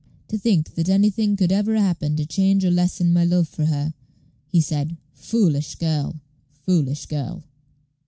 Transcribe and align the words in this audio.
"To 0.29 0.37
think 0.39 0.73
that 0.73 0.89
anything 0.89 1.37
could 1.37 1.51
ever 1.51 1.75
happen 1.75 2.15
to 2.15 2.25
change 2.25 2.65
or 2.65 2.71
lessen 2.71 3.13
my 3.13 3.23
love 3.23 3.47
for 3.47 3.65
her," 3.65 3.93
he 4.47 4.59
said: 4.59 4.97
"foolish 5.13 5.75
girl! 5.75 6.19
foolish 6.49 7.05
girl!" 7.05 7.43